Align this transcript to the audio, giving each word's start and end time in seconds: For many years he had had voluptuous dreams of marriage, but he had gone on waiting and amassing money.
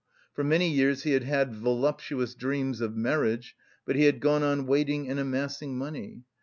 For 0.33 0.43
many 0.43 0.67
years 0.67 1.03
he 1.03 1.11
had 1.11 1.25
had 1.25 1.53
voluptuous 1.53 2.33
dreams 2.33 2.81
of 2.81 2.95
marriage, 2.97 3.55
but 3.85 3.95
he 3.95 4.05
had 4.05 4.19
gone 4.19 4.41
on 4.41 4.65
waiting 4.65 5.07
and 5.07 5.19
amassing 5.19 5.77
money. 5.77 6.23